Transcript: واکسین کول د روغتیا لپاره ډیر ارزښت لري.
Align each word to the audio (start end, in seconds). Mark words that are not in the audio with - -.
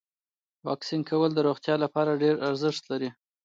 واکسین 0.67 1.01
کول 1.09 1.31
د 1.33 1.39
روغتیا 1.47 1.75
لپاره 1.83 2.19
ډیر 2.23 2.35
ارزښت 2.47 2.83
لري. 2.91 3.09